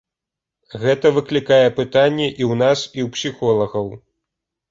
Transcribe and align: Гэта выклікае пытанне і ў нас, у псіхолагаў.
Гэта 0.83 1.09
выклікае 1.17 1.67
пытанне 1.81 2.25
і 2.29 2.43
ў 2.51 2.59
нас, 2.63 2.79
у 3.05 3.13
псіхолагаў. 3.17 3.85